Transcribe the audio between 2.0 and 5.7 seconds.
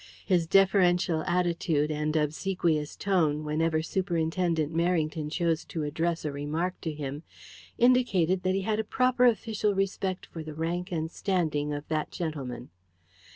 obsequious tone whenever Superintendent Merrington chose